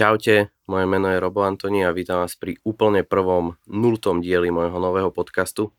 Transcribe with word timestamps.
Čaute, 0.00 0.48
moje 0.64 0.88
meno 0.88 1.12
je 1.12 1.20
Robo 1.20 1.44
Antoni 1.44 1.84
a 1.84 1.92
vítam 1.92 2.24
vás 2.24 2.32
pri 2.32 2.56
úplne 2.64 3.04
prvom 3.04 3.60
nultom 3.68 4.24
dieli 4.24 4.48
môjho 4.48 4.80
nového 4.80 5.12
podcastu. 5.12 5.76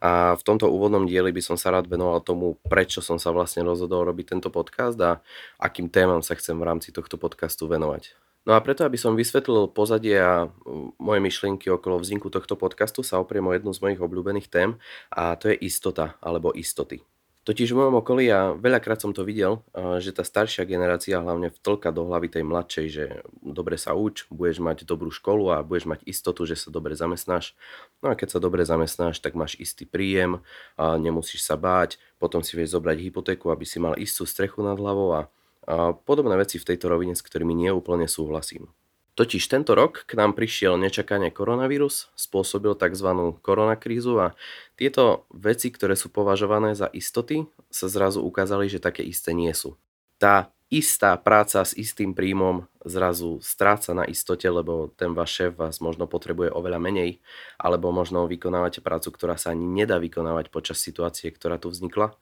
A 0.00 0.32
v 0.32 0.40
tomto 0.40 0.72
úvodnom 0.72 1.04
dieli 1.04 1.36
by 1.36 1.44
som 1.44 1.60
sa 1.60 1.68
rád 1.68 1.84
venoval 1.84 2.24
tomu, 2.24 2.56
prečo 2.64 3.04
som 3.04 3.20
sa 3.20 3.28
vlastne 3.28 3.60
rozhodol 3.60 4.08
robiť 4.08 4.32
tento 4.32 4.48
podcast 4.48 4.96
a 5.04 5.20
akým 5.60 5.92
témam 5.92 6.24
sa 6.24 6.32
chcem 6.32 6.56
v 6.56 6.64
rámci 6.64 6.96
tohto 6.96 7.20
podcastu 7.20 7.68
venovať. 7.68 8.16
No 8.48 8.56
a 8.56 8.64
preto, 8.64 8.88
aby 8.88 8.96
som 8.96 9.12
vysvetlil 9.12 9.68
pozadie 9.68 10.16
a 10.16 10.48
moje 10.96 11.20
myšlienky 11.20 11.68
okolo 11.68 12.00
vzniku 12.00 12.32
tohto 12.32 12.56
podcastu, 12.56 13.04
sa 13.04 13.20
opriem 13.20 13.44
o 13.44 13.52
jednu 13.52 13.76
z 13.76 13.84
mojich 13.84 14.00
obľúbených 14.00 14.48
tém 14.48 14.80
a 15.12 15.36
to 15.36 15.52
je 15.52 15.60
istota 15.60 16.16
alebo 16.24 16.56
istoty. 16.56 17.04
Totiž 17.48 17.72
v 17.72 17.80
mojom 17.80 18.04
okolí, 18.04 18.28
a 18.28 18.52
veľakrát 18.52 19.00
som 19.00 19.16
to 19.16 19.24
videl, 19.24 19.64
že 20.04 20.12
tá 20.12 20.20
staršia 20.20 20.68
generácia 20.68 21.16
hlavne 21.16 21.48
vtlka 21.48 21.88
do 21.96 22.04
hlavy 22.04 22.28
tej 22.28 22.44
mladšej, 22.44 22.86
že 22.92 23.04
dobre 23.40 23.80
sa 23.80 23.96
uč, 23.96 24.28
budeš 24.28 24.60
mať 24.60 24.84
dobrú 24.84 25.08
školu 25.08 25.56
a 25.56 25.64
budeš 25.64 25.88
mať 25.88 26.04
istotu, 26.04 26.44
že 26.44 26.60
sa 26.60 26.68
dobre 26.68 26.92
zamestnáš. 26.92 27.56
No 28.04 28.12
a 28.12 28.20
keď 28.20 28.36
sa 28.36 28.38
dobre 28.44 28.68
zamestnáš, 28.68 29.24
tak 29.24 29.32
máš 29.32 29.56
istý 29.56 29.88
príjem, 29.88 30.44
a 30.76 31.00
nemusíš 31.00 31.40
sa 31.40 31.56
báť, 31.56 31.96
potom 32.20 32.44
si 32.44 32.52
vieš 32.52 32.76
zobrať 32.76 33.00
hypotéku, 33.08 33.48
aby 33.48 33.64
si 33.64 33.80
mal 33.80 33.96
istú 33.96 34.28
strechu 34.28 34.60
nad 34.60 34.76
hlavou 34.76 35.16
a, 35.16 35.32
a 35.64 35.96
podobné 35.96 36.36
veci 36.36 36.60
v 36.60 36.68
tejto 36.68 36.92
rovine, 36.92 37.16
s 37.16 37.24
ktorými 37.24 37.56
nie 37.56 37.72
úplne 37.72 38.04
súhlasím. 38.12 38.68
Totiž 39.18 39.50
tento 39.50 39.74
rok 39.74 40.06
k 40.06 40.14
nám 40.14 40.38
prišiel 40.38 40.78
nečakane 40.78 41.34
koronavírus, 41.34 42.06
spôsobil 42.14 42.70
tzv. 42.78 43.34
koronakrízu 43.42 44.14
a 44.14 44.38
tieto 44.78 45.26
veci, 45.34 45.74
ktoré 45.74 45.98
sú 45.98 46.06
považované 46.06 46.78
za 46.78 46.86
istoty, 46.94 47.42
sa 47.66 47.90
zrazu 47.90 48.22
ukázali, 48.22 48.70
že 48.70 48.78
také 48.78 49.02
isté 49.02 49.34
nie 49.34 49.50
sú. 49.50 49.74
Tá 50.22 50.54
istá 50.70 51.18
práca 51.18 51.66
s 51.66 51.74
istým 51.74 52.14
príjmom 52.14 52.70
zrazu 52.86 53.42
stráca 53.42 53.90
na 53.90 54.06
istote, 54.06 54.46
lebo 54.46 54.94
ten 54.94 55.10
váš 55.18 55.42
šéf 55.42 55.58
vás 55.58 55.82
možno 55.82 56.06
potrebuje 56.06 56.54
oveľa 56.54 56.78
menej, 56.78 57.18
alebo 57.58 57.90
možno 57.90 58.30
vykonávate 58.30 58.78
prácu, 58.86 59.10
ktorá 59.10 59.34
sa 59.34 59.50
ani 59.50 59.66
nedá 59.66 59.98
vykonávať 59.98 60.54
počas 60.54 60.78
situácie, 60.78 61.34
ktorá 61.34 61.58
tu 61.58 61.74
vznikla. 61.74 62.14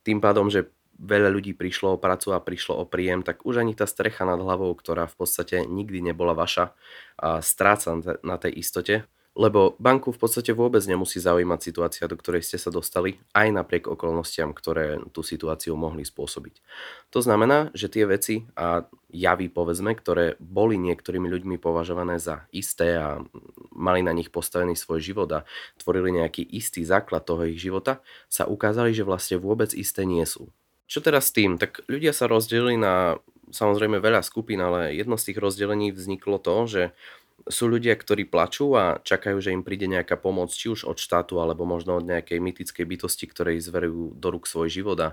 Tým 0.00 0.24
pádom, 0.24 0.48
že 0.48 0.72
veľa 1.02 1.28
ľudí 1.34 1.52
prišlo 1.58 1.98
o 1.98 2.00
prácu 2.00 2.30
a 2.30 2.38
prišlo 2.38 2.78
o 2.78 2.84
príjem, 2.86 3.26
tak 3.26 3.42
už 3.42 3.66
ani 3.66 3.74
tá 3.74 3.90
strecha 3.90 4.22
nad 4.22 4.38
hlavou, 4.38 4.70
ktorá 4.78 5.10
v 5.10 5.18
podstate 5.18 5.66
nikdy 5.66 5.98
nebola 5.98 6.32
vaša, 6.32 6.72
a 7.18 7.42
stráca 7.42 7.98
na 8.22 8.36
tej 8.38 8.62
istote. 8.62 8.94
Lebo 9.32 9.80
banku 9.80 10.12
v 10.12 10.20
podstate 10.20 10.52
vôbec 10.52 10.84
nemusí 10.84 11.16
zaujímať 11.16 11.60
situácia, 11.64 12.04
do 12.04 12.20
ktorej 12.20 12.44
ste 12.44 12.60
sa 12.60 12.68
dostali, 12.68 13.16
aj 13.32 13.48
napriek 13.48 13.88
okolnostiam, 13.88 14.52
ktoré 14.52 15.00
tú 15.08 15.24
situáciu 15.24 15.72
mohli 15.72 16.04
spôsobiť. 16.04 16.60
To 17.16 17.24
znamená, 17.24 17.72
že 17.72 17.88
tie 17.88 18.04
veci 18.04 18.44
a 18.60 18.84
javy, 19.08 19.48
povedzme, 19.48 19.96
ktoré 19.96 20.36
boli 20.36 20.76
niektorými 20.76 21.32
ľuďmi 21.32 21.56
považované 21.56 22.20
za 22.20 22.44
isté 22.52 23.00
a 23.00 23.24
mali 23.72 24.04
na 24.04 24.12
nich 24.12 24.28
postavený 24.28 24.76
svoj 24.76 25.00
život 25.00 25.32
a 25.32 25.48
tvorili 25.80 26.12
nejaký 26.12 26.44
istý 26.52 26.84
základ 26.84 27.24
toho 27.24 27.48
ich 27.48 27.56
života, 27.56 28.04
sa 28.28 28.44
ukázali, 28.44 28.92
že 28.92 29.00
vlastne 29.00 29.40
vôbec 29.40 29.72
isté 29.72 30.04
nie 30.04 30.28
sú. 30.28 30.52
Čo 30.92 31.00
teraz 31.00 31.32
s 31.32 31.34
tým? 31.34 31.56
Tak 31.56 31.88
ľudia 31.88 32.12
sa 32.12 32.28
rozdelili 32.28 32.76
na 32.76 33.16
samozrejme 33.48 33.96
veľa 33.96 34.20
skupín, 34.20 34.60
ale 34.60 34.92
jedno 34.92 35.16
z 35.16 35.32
tých 35.32 35.38
rozdelení 35.40 35.88
vzniklo 35.88 36.36
to, 36.36 36.68
že 36.68 36.82
sú 37.48 37.66
ľudia, 37.66 37.96
ktorí 37.96 38.28
plačú 38.28 38.76
a 38.76 39.00
čakajú, 39.00 39.40
že 39.40 39.56
im 39.56 39.64
príde 39.64 39.88
nejaká 39.88 40.20
pomoc, 40.20 40.52
či 40.52 40.68
už 40.68 40.84
od 40.86 41.00
štátu, 41.00 41.40
alebo 41.40 41.64
možno 41.64 41.96
od 41.98 42.04
nejakej 42.04 42.38
mytickej 42.38 42.84
bytosti, 42.84 43.24
ktorej 43.26 43.64
zverujú 43.64 44.14
do 44.14 44.28
rúk 44.30 44.44
svoj 44.44 44.68
život 44.68 45.00
a 45.00 45.08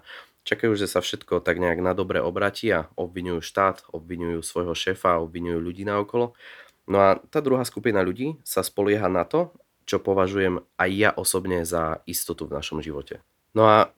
čakajú, 0.46 0.76
že 0.76 0.86
sa 0.86 1.00
všetko 1.00 1.42
tak 1.42 1.58
nejak 1.58 1.80
na 1.82 1.96
dobre 1.96 2.22
obratí 2.22 2.70
a 2.70 2.92
obvinujú 3.00 3.40
štát, 3.42 3.90
obvinujú 3.90 4.46
svojho 4.46 4.76
šéfa, 4.76 5.24
obvinujú 5.24 5.58
ľudí 5.58 5.88
na 5.88 5.98
okolo. 5.98 6.38
No 6.86 7.02
a 7.02 7.18
tá 7.32 7.42
druhá 7.42 7.66
skupina 7.66 8.04
ľudí 8.06 8.38
sa 8.46 8.62
spolieha 8.62 9.10
na 9.10 9.26
to, 9.26 9.50
čo 9.90 9.98
považujem 9.98 10.62
aj 10.78 10.90
ja 10.94 11.10
osobne 11.10 11.66
za 11.66 12.06
istotu 12.06 12.46
v 12.46 12.62
našom 12.62 12.78
živote. 12.78 13.26
No 13.58 13.66
a 13.66 13.90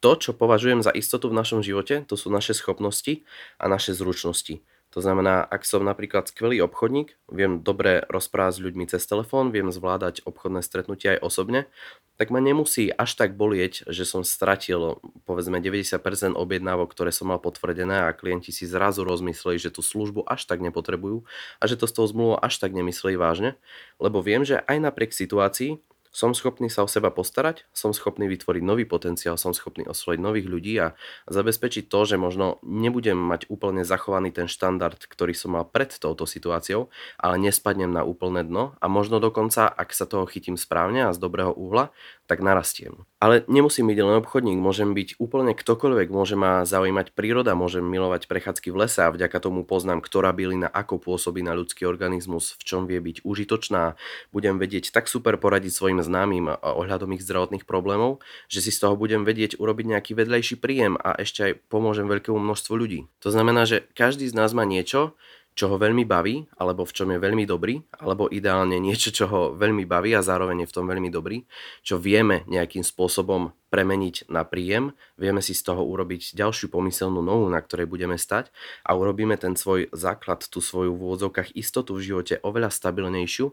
to, 0.00 0.16
čo 0.16 0.30
považujem 0.32 0.80
za 0.80 0.90
istotu 0.90 1.28
v 1.28 1.38
našom 1.38 1.60
živote, 1.60 2.02
to 2.08 2.16
sú 2.16 2.32
naše 2.32 2.56
schopnosti 2.56 3.22
a 3.60 3.68
naše 3.68 3.92
zručnosti. 3.92 4.64
To 4.90 4.98
znamená, 4.98 5.46
ak 5.46 5.62
som 5.62 5.86
napríklad 5.86 6.26
skvelý 6.26 6.66
obchodník, 6.66 7.14
viem 7.30 7.62
dobre 7.62 8.02
rozprávať 8.10 8.58
s 8.58 8.62
ľuďmi 8.66 8.84
cez 8.90 9.06
telefón, 9.06 9.54
viem 9.54 9.70
zvládať 9.70 10.26
obchodné 10.26 10.66
stretnutia 10.66 11.14
aj 11.14 11.22
osobne, 11.22 11.70
tak 12.18 12.34
ma 12.34 12.42
nemusí 12.42 12.90
až 12.90 13.14
tak 13.14 13.38
bolieť, 13.38 13.86
že 13.86 14.02
som 14.02 14.26
stratil 14.26 14.98
povedzme 15.30 15.62
90% 15.62 15.94
objednávok, 16.34 16.90
ktoré 16.90 17.14
som 17.14 17.30
mal 17.30 17.38
potvrdené 17.38 18.10
a 18.10 18.10
klienti 18.10 18.50
si 18.50 18.66
zrazu 18.66 19.06
rozmysleli, 19.06 19.62
že 19.62 19.70
tú 19.70 19.78
službu 19.78 20.26
až 20.26 20.50
tak 20.50 20.58
nepotrebujú 20.58 21.22
a 21.62 21.64
že 21.70 21.78
to 21.78 21.86
s 21.86 21.94
tou 21.94 22.10
zmluvou 22.10 22.42
až 22.42 22.58
tak 22.58 22.74
nemysleli 22.74 23.14
vážne, 23.14 23.54
lebo 24.02 24.18
viem, 24.26 24.42
že 24.42 24.58
aj 24.66 24.90
napriek 24.90 25.14
situácii 25.14 25.78
som 26.10 26.34
schopný 26.34 26.66
sa 26.66 26.82
o 26.82 26.90
seba 26.90 27.14
postarať, 27.14 27.70
som 27.70 27.94
schopný 27.94 28.26
vytvoriť 28.26 28.62
nový 28.66 28.82
potenciál, 28.82 29.38
som 29.38 29.54
schopný 29.54 29.86
osloviť 29.86 30.20
nových 30.20 30.46
ľudí 30.50 30.74
a 30.82 30.98
zabezpečiť 31.30 31.86
to, 31.86 32.00
že 32.02 32.16
možno 32.18 32.58
nebudem 32.66 33.16
mať 33.16 33.46
úplne 33.46 33.86
zachovaný 33.86 34.34
ten 34.34 34.50
štandard, 34.50 34.98
ktorý 34.98 35.32
som 35.32 35.54
mal 35.54 35.64
pred 35.64 35.94
touto 35.94 36.26
situáciou, 36.26 36.90
ale 37.16 37.38
nespadnem 37.38 37.90
na 37.90 38.02
úplné 38.02 38.42
dno 38.42 38.74
a 38.82 38.86
možno 38.90 39.22
dokonca, 39.22 39.70
ak 39.70 39.94
sa 39.94 40.04
toho 40.04 40.26
chytím 40.26 40.58
správne 40.58 41.06
a 41.06 41.14
z 41.14 41.18
dobrého 41.22 41.54
uhla, 41.54 41.94
tak 42.30 42.46
narastiem. 42.46 43.02
Ale 43.18 43.42
nemusím 43.50 43.90
byť 43.90 43.98
len 43.98 44.22
obchodník, 44.22 44.62
môžem 44.62 44.94
byť 44.94 45.18
úplne 45.18 45.50
ktokoľvek, 45.50 46.14
môže 46.14 46.38
ma 46.38 46.62
zaujímať 46.62 47.10
príroda, 47.10 47.58
môžem 47.58 47.82
milovať 47.82 48.30
prechádzky 48.30 48.70
v 48.70 48.86
lese 48.86 49.02
a 49.02 49.10
vďaka 49.10 49.42
tomu 49.42 49.66
poznám, 49.66 49.98
ktorá 49.98 50.30
bylina 50.30 50.70
ako 50.70 51.02
pôsobí 51.02 51.42
na 51.42 51.58
ľudský 51.58 51.90
organizmus, 51.90 52.54
v 52.54 52.62
čom 52.62 52.86
vie 52.86 53.02
byť 53.02 53.26
užitočná, 53.26 53.98
budem 54.30 54.62
vedieť 54.62 54.94
tak 54.94 55.10
super 55.10 55.34
poradiť 55.42 55.74
svojim 55.74 55.98
známym 55.98 56.54
ohľadom 56.54 57.10
ich 57.18 57.26
zdravotných 57.26 57.66
problémov, 57.66 58.22
že 58.46 58.62
si 58.62 58.70
z 58.70 58.78
toho 58.78 58.94
budem 58.94 59.26
vedieť 59.26 59.58
urobiť 59.58 59.90
nejaký 59.90 60.12
vedlejší 60.14 60.62
príjem 60.62 60.94
a 60.94 61.18
ešte 61.18 61.40
aj 61.42 61.52
pomôžem 61.66 62.06
veľkému 62.06 62.38
množstvu 62.38 62.72
ľudí. 62.78 63.10
To 63.26 63.34
znamená, 63.34 63.66
že 63.66 63.90
každý 63.98 64.30
z 64.30 64.38
nás 64.38 64.54
má 64.54 64.62
niečo, 64.62 65.18
čo 65.54 65.68
ho 65.68 65.76
veľmi 65.76 66.06
baví, 66.06 66.46
alebo 66.56 66.86
v 66.86 66.94
čom 66.94 67.08
je 67.12 67.18
veľmi 67.20 67.44
dobrý, 67.44 67.82
alebo 68.00 68.30
ideálne 68.30 68.78
niečo, 68.80 69.12
čo 69.12 69.24
ho 69.28 69.40
veľmi 69.52 69.84
baví 69.84 70.14
a 70.16 70.24
zároveň 70.24 70.64
je 70.64 70.70
v 70.70 70.76
tom 70.76 70.86
veľmi 70.86 71.10
dobrý, 71.12 71.44
čo 71.84 72.00
vieme 72.00 72.46
nejakým 72.48 72.86
spôsobom 72.86 73.52
premeniť 73.70 74.30
na 74.30 74.42
príjem, 74.42 74.96
vieme 75.14 75.38
si 75.42 75.54
z 75.54 75.70
toho 75.70 75.86
urobiť 75.86 76.34
ďalšiu 76.34 76.72
pomyselnú 76.74 77.22
nohu, 77.22 77.46
na 77.46 77.62
ktorej 77.62 77.86
budeme 77.86 78.18
stať 78.18 78.50
a 78.82 78.98
urobíme 78.98 79.38
ten 79.38 79.54
svoj 79.54 79.90
základ, 79.94 80.42
tú 80.46 80.58
svoju 80.58 80.94
v 80.94 81.02
úvodzovkách 81.06 81.54
istotu 81.54 81.94
v 81.94 82.04
živote 82.08 82.42
oveľa 82.42 82.74
stabilnejšiu 82.74 83.46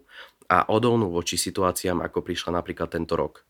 a 0.50 0.70
odolnú 0.72 1.14
voči 1.14 1.38
situáciám, 1.38 2.02
ako 2.02 2.26
prišla 2.26 2.58
napríklad 2.58 2.90
tento 2.94 3.14
rok. 3.14 3.46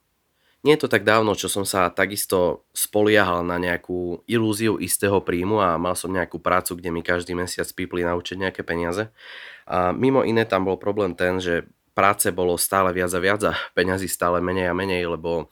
Nie 0.67 0.75
je 0.75 0.83
to 0.83 0.91
tak 0.91 1.07
dávno, 1.07 1.31
čo 1.31 1.47
som 1.47 1.63
sa 1.63 1.87
takisto 1.87 2.67
spoliahal 2.75 3.39
na 3.47 3.55
nejakú 3.55 4.19
ilúziu 4.27 4.75
istého 4.83 5.23
príjmu 5.23 5.63
a 5.63 5.79
mal 5.79 5.95
som 5.95 6.11
nejakú 6.11 6.43
prácu, 6.43 6.75
kde 6.75 6.91
mi 6.91 6.99
každý 6.99 7.31
mesiac 7.39 7.71
pípli 7.71 8.03
naučiť 8.03 8.35
nejaké 8.35 8.67
peniaze. 8.67 9.07
A 9.63 9.95
mimo 9.95 10.27
iné 10.27 10.43
tam 10.43 10.67
bol 10.67 10.75
problém 10.75 11.15
ten, 11.15 11.39
že 11.39 11.63
práce 11.95 12.27
bolo 12.35 12.59
stále 12.59 12.91
viac 12.91 13.15
a 13.15 13.23
viac 13.23 13.41
a 13.47 13.55
peňazí 13.71 14.11
stále 14.11 14.43
menej 14.43 14.67
a 14.67 14.75
menej, 14.75 15.07
lebo 15.07 15.47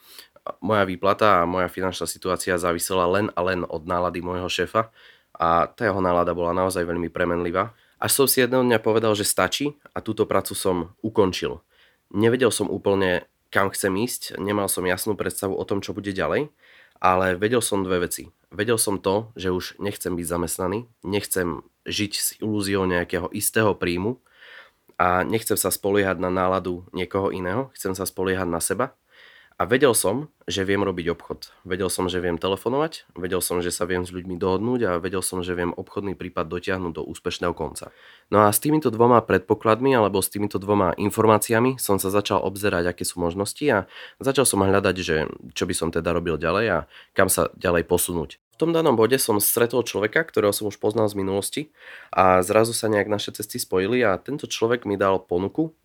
moja 0.59 0.83
výplata 0.83 1.39
a 1.39 1.47
moja 1.47 1.71
finančná 1.71 2.03
situácia 2.11 2.59
závisela 2.59 3.07
len 3.07 3.31
a 3.33 3.39
len 3.39 3.63
od 3.63 3.87
nálady 3.87 4.19
môjho 4.19 4.51
šéfa 4.51 4.91
a 5.31 5.71
tá 5.71 5.87
jeho 5.87 6.03
nálada 6.03 6.35
bola 6.35 6.51
naozaj 6.51 6.83
veľmi 6.83 7.07
premenlivá. 7.07 7.71
Až 8.03 8.11
som 8.19 8.27
si 8.27 8.43
jedného 8.43 8.67
dňa 8.67 8.83
povedal, 8.83 9.15
že 9.15 9.23
stačí 9.23 9.79
a 9.95 10.03
túto 10.03 10.27
prácu 10.27 10.51
som 10.51 10.91
ukončil. 10.99 11.63
Nevedel 12.11 12.51
som 12.51 12.67
úplne, 12.67 13.25
kam 13.55 13.71
chcem 13.71 13.95
ísť, 13.95 14.35
nemal 14.35 14.67
som 14.67 14.83
jasnú 14.83 15.15
predstavu 15.15 15.55
o 15.55 15.63
tom, 15.63 15.79
čo 15.79 15.95
bude 15.95 16.11
ďalej, 16.11 16.51
ale 16.99 17.39
vedel 17.39 17.63
som 17.63 17.87
dve 17.87 18.03
veci. 18.03 18.35
Vedel 18.51 18.75
som 18.75 18.99
to, 18.99 19.31
že 19.39 19.55
už 19.55 19.79
nechcem 19.79 20.11
byť 20.11 20.27
zamestnaný, 20.27 20.91
nechcem 21.07 21.63
žiť 21.87 22.11
s 22.19 22.27
ilúziou 22.43 22.83
nejakého 22.83 23.31
istého 23.31 23.71
príjmu 23.71 24.19
a 24.99 25.23
nechcem 25.23 25.55
sa 25.55 25.71
spoliehať 25.71 26.19
na 26.19 26.27
náladu 26.27 26.83
niekoho 26.91 27.31
iného, 27.31 27.71
chcem 27.71 27.95
sa 27.95 28.03
spoliehať 28.03 28.47
na 28.51 28.59
seba 28.59 28.91
a 29.55 29.63
vedel 29.63 29.95
som, 29.95 30.27
že 30.51 30.67
viem 30.67 30.83
robiť 30.83 31.15
obchod. 31.15 31.55
Vedel 31.63 31.87
som, 31.87 32.11
že 32.11 32.19
viem 32.19 32.35
telefonovať, 32.35 33.07
vedel 33.15 33.39
som, 33.39 33.63
že 33.63 33.71
sa 33.71 33.87
viem 33.87 34.03
s 34.03 34.11
ľuďmi 34.11 34.35
dohodnúť 34.35 34.81
a 34.83 34.91
vedel 34.99 35.23
som, 35.23 35.39
že 35.39 35.55
viem 35.55 35.71
obchodný 35.71 36.11
prípad 36.19 36.51
dotiahnuť 36.51 36.91
do 36.91 37.01
úspešného 37.07 37.55
konca. 37.55 37.95
No 38.27 38.43
a 38.43 38.51
s 38.51 38.59
týmito 38.59 38.91
dvoma 38.91 39.23
predpokladmi 39.23 39.95
alebo 39.95 40.19
s 40.19 40.27
týmito 40.27 40.59
dvoma 40.59 40.91
informáciami 40.99 41.79
som 41.79 41.95
sa 42.03 42.11
začal 42.11 42.43
obzerať, 42.43 42.91
aké 42.91 43.07
sú 43.07 43.23
možnosti 43.23 43.63
a 43.71 43.87
začal 44.19 44.43
som 44.43 44.59
hľadať, 44.59 44.95
že 44.99 45.31
čo 45.55 45.63
by 45.63 45.73
som 45.73 45.87
teda 45.87 46.11
robil 46.11 46.35
ďalej 46.35 46.65
a 46.67 46.77
kam 47.15 47.31
sa 47.31 47.47
ďalej 47.55 47.87
posunúť. 47.87 48.43
V 48.55 48.57
tom 48.59 48.75
danom 48.75 48.95
bode 48.99 49.15
som 49.19 49.39
stretol 49.39 49.87
človeka, 49.87 50.23
ktorého 50.27 50.51
som 50.51 50.67
už 50.67 50.79
poznal 50.83 51.07
z 51.07 51.15
minulosti 51.15 51.61
a 52.11 52.43
zrazu 52.43 52.71
sa 52.75 52.91
nejak 52.91 53.07
naše 53.07 53.31
cesty 53.35 53.59
spojili 53.59 54.03
a 54.03 54.19
tento 54.19 54.51
človek 54.51 54.83
mi 54.83 54.99
dal 54.99 55.19
ponuku 55.23 55.75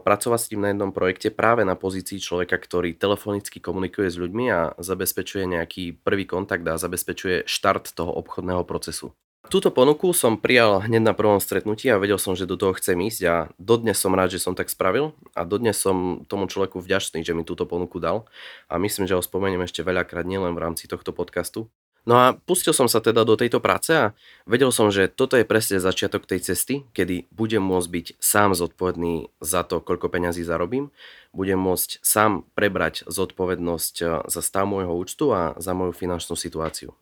pracovať 0.00 0.40
s 0.40 0.48
tým 0.48 0.64
na 0.64 0.72
jednom 0.72 0.90
projekte 0.96 1.28
práve 1.28 1.60
na 1.68 1.76
pozícii 1.76 2.16
človeka, 2.16 2.56
ktorý 2.56 2.96
telefonicky 2.96 3.60
komunikuje 3.60 4.08
s 4.08 4.16
ľuďmi 4.16 4.44
a 4.48 4.60
zabezpečuje 4.80 5.44
nejaký 5.44 6.00
prvý 6.00 6.24
kontakt 6.24 6.64
a 6.64 6.80
zabezpečuje 6.80 7.44
štart 7.44 7.92
toho 7.92 8.08
obchodného 8.16 8.64
procesu. 8.64 9.12
Túto 9.48 9.72
ponuku 9.72 10.12
som 10.12 10.36
prijal 10.36 10.84
hneď 10.84 11.08
na 11.08 11.14
prvom 11.16 11.40
stretnutí 11.40 11.88
a 11.88 11.96
vedel 11.96 12.20
som, 12.20 12.36
že 12.36 12.44
do 12.44 12.60
toho 12.60 12.76
chcem 12.76 13.00
ísť 13.00 13.20
a 13.24 13.34
dodnes 13.56 13.96
som 13.96 14.12
rád, 14.12 14.36
že 14.36 14.44
som 14.44 14.52
tak 14.52 14.68
spravil 14.68 15.16
a 15.32 15.48
dodnes 15.48 15.78
som 15.78 16.26
tomu 16.28 16.50
človeku 16.52 16.84
vďačný, 16.84 17.24
že 17.24 17.32
mi 17.32 17.48
túto 17.48 17.64
ponuku 17.64 17.96
dal 17.96 18.28
a 18.68 18.76
myslím, 18.76 19.08
že 19.08 19.16
ho 19.16 19.24
spomeniem 19.24 19.64
ešte 19.64 19.80
veľakrát 19.80 20.28
nielen 20.28 20.52
v 20.52 20.62
rámci 20.68 20.84
tohto 20.84 21.16
podcastu. 21.16 21.72
No 22.08 22.16
a 22.16 22.32
pustil 22.32 22.72
som 22.72 22.88
sa 22.88 23.04
teda 23.04 23.20
do 23.28 23.36
tejto 23.36 23.60
práce 23.60 23.92
a 23.92 24.16
vedel 24.48 24.72
som, 24.72 24.88
že 24.88 25.12
toto 25.12 25.36
je 25.36 25.44
presne 25.44 25.76
začiatok 25.76 26.24
tej 26.24 26.40
cesty, 26.40 26.88
kedy 26.96 27.28
budem 27.28 27.60
môcť 27.60 27.88
byť 27.92 28.06
sám 28.16 28.56
zodpovedný 28.56 29.28
za 29.44 29.60
to, 29.68 29.84
koľko 29.84 30.08
peňazí 30.08 30.40
zarobím, 30.40 30.88
budem 31.36 31.60
môcť 31.60 32.00
sám 32.00 32.48
prebrať 32.56 33.04
zodpovednosť 33.04 34.24
za 34.24 34.40
stav 34.40 34.64
môjho 34.64 34.96
účtu 34.96 35.36
a 35.36 35.52
za 35.60 35.76
moju 35.76 35.92
finančnú 35.92 36.32
situáciu. 36.32 36.96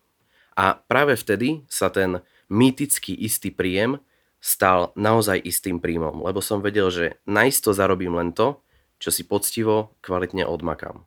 A 0.58 0.75
práve 0.75 1.14
vtedy 1.14 1.62
sa 1.70 1.87
ten 1.87 2.26
mýtický 2.50 3.14
istý 3.14 3.55
príjem 3.55 4.02
stal 4.43 4.91
naozaj 4.99 5.38
istým 5.38 5.79
príjmom, 5.79 6.19
lebo 6.26 6.43
som 6.43 6.59
vedel, 6.59 6.91
že 6.91 7.23
naisto 7.31 7.70
zarobím 7.70 8.19
len 8.19 8.35
to, 8.35 8.59
čo 8.99 9.14
si 9.14 9.23
poctivo, 9.23 9.94
kvalitne 10.02 10.43
odmakám. 10.43 11.06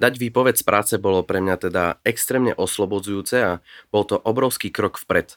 Dať 0.00 0.16
výpoveď 0.16 0.56
z 0.56 0.64
práce 0.64 0.94
bolo 0.96 1.20
pre 1.20 1.44
mňa 1.44 1.56
teda 1.60 1.84
extrémne 2.06 2.56
oslobodzujúce 2.56 3.36
a 3.40 3.52
bol 3.92 4.08
to 4.08 4.16
obrovský 4.20 4.72
krok 4.72 4.96
vpred. 4.96 5.36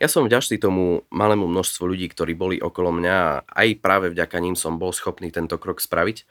Ja 0.00 0.08
som 0.08 0.24
vďačný 0.24 0.56
tomu 0.56 1.04
malému 1.12 1.44
množstvu 1.44 1.84
ľudí, 1.84 2.08
ktorí 2.08 2.32
boli 2.32 2.56
okolo 2.56 2.88
mňa 2.94 3.16
a 3.20 3.32
aj 3.44 3.68
práve 3.84 4.08
vďaka 4.08 4.40
ním 4.40 4.56
som 4.56 4.80
bol 4.80 4.96
schopný 4.96 5.28
tento 5.28 5.60
krok 5.60 5.82
spraviť 5.82 6.24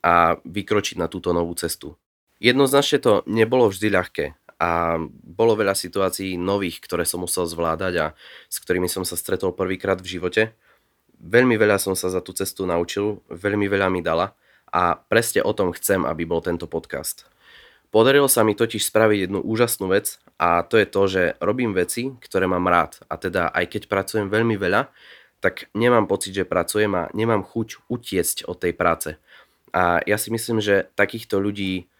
a 0.00 0.40
vykročiť 0.40 0.96
na 0.96 1.10
túto 1.10 1.36
novú 1.36 1.52
cestu. 1.52 2.00
Jednoznačne 2.40 2.98
to 3.04 3.12
nebolo 3.28 3.68
vždy 3.68 3.88
ľahké 3.92 4.24
a 4.56 4.96
bolo 5.24 5.52
veľa 5.56 5.76
situácií 5.76 6.40
nových, 6.40 6.80
ktoré 6.80 7.04
som 7.04 7.20
musel 7.20 7.44
zvládať 7.44 7.94
a 8.00 8.06
s 8.48 8.56
ktorými 8.64 8.88
som 8.88 9.04
sa 9.04 9.20
stretol 9.20 9.52
prvýkrát 9.52 10.00
v 10.00 10.16
živote. 10.16 10.42
Veľmi 11.20 11.60
veľa 11.60 11.76
som 11.76 11.92
sa 11.92 12.08
za 12.08 12.24
tú 12.24 12.32
cestu 12.32 12.64
naučil, 12.64 13.20
veľmi 13.28 13.68
veľa 13.68 13.92
mi 13.92 14.00
dala 14.00 14.32
a 14.74 14.98
presne 14.98 15.42
o 15.42 15.52
tom 15.52 15.74
chcem, 15.74 16.02
aby 16.06 16.26
bol 16.26 16.40
tento 16.40 16.70
podcast. 16.70 17.26
Podarilo 17.90 18.30
sa 18.30 18.46
mi 18.46 18.54
totiž 18.54 18.86
spraviť 18.86 19.26
jednu 19.26 19.42
úžasnú 19.42 19.90
vec 19.90 20.22
a 20.38 20.62
to 20.62 20.78
je 20.78 20.86
to, 20.86 21.02
že 21.10 21.22
robím 21.42 21.74
veci, 21.74 22.14
ktoré 22.22 22.46
mám 22.46 22.70
rád 22.70 23.02
a 23.10 23.18
teda 23.18 23.50
aj 23.50 23.66
keď 23.66 23.82
pracujem 23.90 24.26
veľmi 24.30 24.54
veľa, 24.54 24.86
tak 25.42 25.66
nemám 25.74 26.06
pocit, 26.06 26.36
že 26.36 26.46
pracujem 26.46 26.92
a 26.94 27.10
nemám 27.10 27.42
chuť 27.42 27.90
utiesť 27.90 28.46
od 28.46 28.56
tej 28.62 28.72
práce. 28.78 29.18
A 29.74 29.98
ja 30.06 30.20
si 30.20 30.30
myslím, 30.30 30.62
že 30.62 30.86
takýchto 30.94 31.42
ľudí 31.42 31.90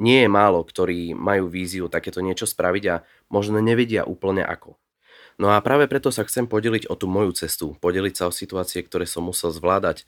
nie 0.00 0.18
je 0.24 0.30
málo, 0.30 0.64
ktorí 0.64 1.12
majú 1.12 1.46
víziu 1.50 1.92
takéto 1.92 2.24
niečo 2.24 2.48
spraviť 2.48 2.84
a 2.88 3.02
možno 3.28 3.60
nevedia 3.60 4.06
úplne 4.08 4.42
ako. 4.42 4.80
No 5.34 5.50
a 5.50 5.58
práve 5.58 5.90
preto 5.90 6.14
sa 6.14 6.22
chcem 6.22 6.46
podeliť 6.46 6.86
o 6.86 6.94
tú 6.94 7.10
moju 7.10 7.34
cestu, 7.34 7.74
podeliť 7.82 8.14
sa 8.14 8.24
o 8.30 8.32
situácie, 8.32 8.78
ktoré 8.86 9.02
som 9.02 9.26
musel 9.26 9.50
zvládať, 9.50 10.06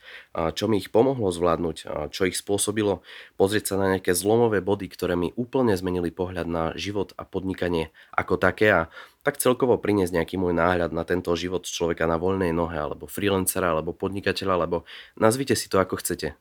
čo 0.54 0.70
mi 0.70 0.78
ich 0.78 0.94
pomohlo 0.94 1.34
zvládnuť, 1.34 2.10
čo 2.14 2.30
ich 2.30 2.38
spôsobilo, 2.38 3.02
pozrieť 3.34 3.74
sa 3.74 3.76
na 3.82 3.98
nejaké 3.98 4.14
zlomové 4.14 4.62
body, 4.62 4.86
ktoré 4.86 5.18
mi 5.18 5.34
úplne 5.34 5.74
zmenili 5.74 6.14
pohľad 6.14 6.46
na 6.46 6.64
život 6.78 7.10
a 7.18 7.26
podnikanie 7.26 7.90
ako 8.14 8.38
také 8.38 8.70
a 8.70 8.80
tak 9.26 9.42
celkovo 9.42 9.74
priniesť 9.82 10.14
nejaký 10.14 10.38
môj 10.38 10.54
náhľad 10.54 10.94
na 10.94 11.02
tento 11.02 11.34
život 11.34 11.66
človeka 11.66 12.06
na 12.06 12.14
voľnej 12.22 12.54
nohe, 12.54 12.78
alebo 12.78 13.10
freelancera, 13.10 13.74
alebo 13.74 13.90
podnikateľa, 13.90 14.62
alebo 14.62 14.86
nazvite 15.18 15.58
si 15.58 15.66
to 15.66 15.82
ako 15.82 15.98
chcete. 15.98 16.38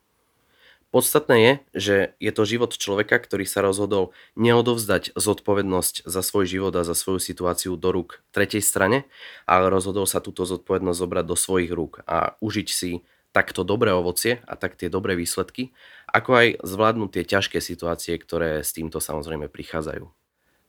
Podstatné 0.96 1.36
je, 1.36 1.54
že 1.76 1.96
je 2.24 2.32
to 2.32 2.48
život 2.48 2.72
človeka, 2.72 3.20
ktorý 3.20 3.44
sa 3.44 3.60
rozhodol 3.60 4.16
neodovzdať 4.40 5.12
zodpovednosť 5.20 6.08
za 6.08 6.24
svoj 6.24 6.48
život 6.48 6.72
a 6.72 6.88
za 6.88 6.96
svoju 6.96 7.20
situáciu 7.20 7.76
do 7.76 7.92
rúk 7.92 8.24
tretej 8.32 8.64
strane, 8.64 9.04
ale 9.44 9.68
rozhodol 9.68 10.08
sa 10.08 10.24
túto 10.24 10.48
zodpovednosť 10.48 10.96
zobrať 10.96 11.26
do 11.28 11.36
svojich 11.36 11.68
rúk 11.76 12.00
a 12.08 12.40
užiť 12.40 12.68
si 12.72 13.04
takto 13.36 13.68
dobré 13.68 13.92
ovocie 13.92 14.40
a 14.48 14.56
tak 14.56 14.80
tie 14.80 14.88
dobré 14.88 15.20
výsledky, 15.20 15.76
ako 16.08 16.32
aj 16.32 16.48
zvládnuť 16.64 17.10
tie 17.12 17.24
ťažké 17.28 17.60
situácie, 17.60 18.16
ktoré 18.16 18.64
s 18.64 18.72
týmto 18.72 19.04
samozrejme 19.04 19.52
prichádzajú. 19.52 20.08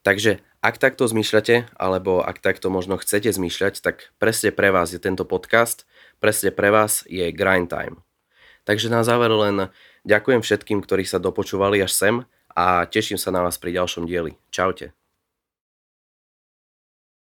Takže 0.02 0.42
ak 0.58 0.82
takto 0.82 1.06
zmýšľate, 1.06 1.70
alebo 1.78 2.18
ak 2.18 2.42
takto 2.42 2.66
možno 2.66 2.98
chcete 2.98 3.30
zmýšľať, 3.30 3.78
tak 3.78 4.10
presne 4.18 4.50
pre 4.50 4.74
vás 4.74 4.90
je 4.90 4.98
tento 4.98 5.22
podcast, 5.22 5.86
presne 6.18 6.50
pre 6.50 6.74
vás 6.74 7.06
je 7.06 7.30
Grind 7.30 7.70
Time. 7.70 8.05
Takže 8.66 8.90
na 8.90 9.06
záver 9.06 9.30
len 9.30 9.70
ďakujem 10.02 10.42
všetkým, 10.42 10.82
ktorí 10.82 11.06
sa 11.06 11.22
dopočúvali 11.22 11.78
až 11.78 11.94
sem 11.94 12.14
a 12.50 12.82
teším 12.90 13.14
sa 13.14 13.30
na 13.30 13.46
vás 13.46 13.62
pri 13.62 13.78
ďalšom 13.78 14.10
dieli. 14.10 14.34
Čaute. 14.50 15.05